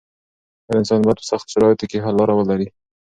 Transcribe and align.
هر 0.67 0.75
انسان 0.81 0.99
بايد 1.05 1.17
په 1.21 1.25
سختو 1.31 1.51
شرايطو 1.53 1.89
کې 1.89 1.97
د 1.97 2.03
حل 2.05 2.15
لاره 2.19 2.33
ولري. 2.35 2.67